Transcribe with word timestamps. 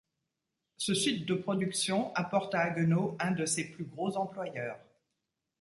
Ce 0.77 0.95
site 0.95 1.27
de 1.27 1.35
production 1.35 2.11
apporte 2.15 2.55
à 2.55 2.61
Haguenau 2.61 3.15
un 3.19 3.29
de 3.33 3.45
ses 3.45 3.69
plus 3.69 3.85
gros 3.85 4.17
employeurs. 4.17 4.79